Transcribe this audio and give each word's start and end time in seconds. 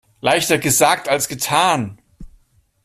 Leichter 0.19 0.57
gesagt 0.57 1.07
als 1.07 1.27
getan. 1.27 2.01